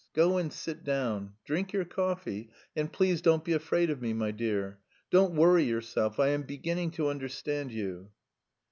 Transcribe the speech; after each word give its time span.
Go 0.13 0.37
and 0.39 0.51
sit 0.51 0.83
down, 0.83 1.33
drink 1.45 1.73
your 1.73 1.85
coffee, 1.85 2.49
and 2.75 2.91
please 2.91 3.21
don't 3.21 3.43
be 3.43 3.53
afraid 3.53 3.91
of 3.91 4.01
me, 4.01 4.13
my 4.13 4.31
dear, 4.31 4.79
don't 5.11 5.35
worry 5.35 5.65
yourself. 5.65 6.19
I 6.19 6.29
am 6.29 6.41
beginning 6.41 6.89
to 6.93 7.07
understand 7.07 7.71
you." 7.71 8.09